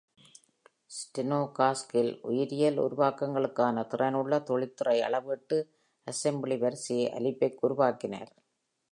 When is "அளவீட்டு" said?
5.01-5.57